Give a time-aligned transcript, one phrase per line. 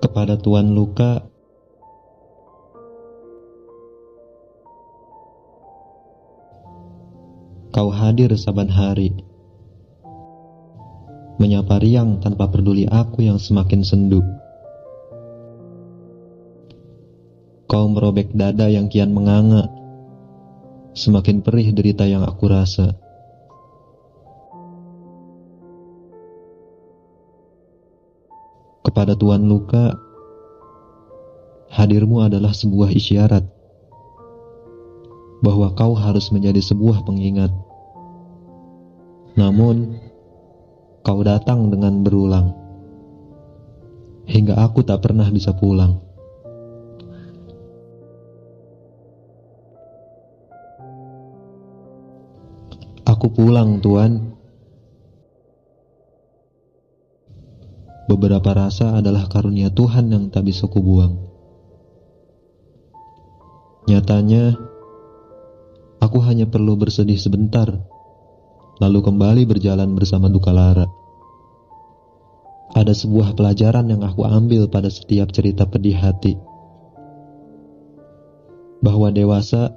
[0.00, 1.28] kepada Tuan Luka.
[7.70, 9.14] Kau hadir saban hari.
[11.38, 14.20] Menyapa riang tanpa peduli aku yang semakin sendu.
[17.70, 19.70] Kau merobek dada yang kian menganga.
[20.90, 22.98] Semakin perih derita yang aku rasa
[29.00, 29.96] Kepada Tuan Luka,
[31.72, 33.48] hadirmu adalah sebuah isyarat
[35.40, 37.48] bahwa kau harus menjadi sebuah pengingat.
[39.40, 39.96] Namun,
[41.00, 42.52] kau datang dengan berulang,
[44.28, 45.96] hingga aku tak pernah bisa pulang.
[53.08, 54.36] Aku pulang, Tuan.
[58.10, 61.14] Beberapa rasa adalah karunia Tuhan yang tak bisa kubuang.
[63.86, 64.58] Nyatanya,
[66.02, 67.70] aku hanya perlu bersedih sebentar,
[68.82, 70.90] lalu kembali berjalan bersama duka lara.
[72.74, 76.34] Ada sebuah pelajaran yang aku ambil pada setiap cerita pedih hati.
[78.82, 79.70] Bahwa dewasa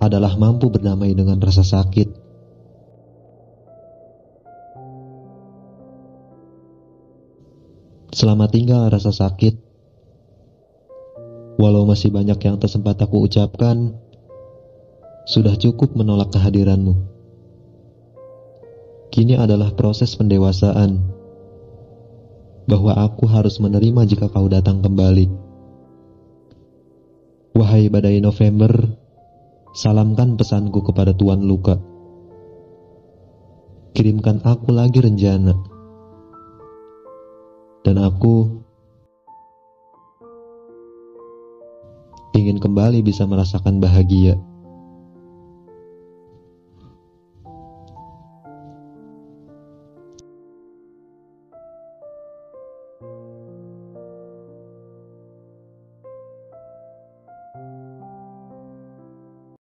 [0.00, 2.21] adalah mampu berdamai dengan rasa sakit
[8.12, 9.56] Selamat tinggal rasa sakit.
[11.56, 13.96] Walau masih banyak yang tersempat aku ucapkan,
[15.24, 16.92] sudah cukup menolak kehadiranmu.
[19.08, 21.00] Kini adalah proses pendewasaan,
[22.68, 25.32] bahwa aku harus menerima jika kau datang kembali.
[27.56, 28.92] Wahai badai November,
[29.72, 31.80] salamkan pesanku kepada Tuan Luka.
[33.96, 35.71] Kirimkan aku lagi renjana
[37.82, 38.62] dan aku
[42.38, 44.38] ingin kembali bisa merasakan bahagia.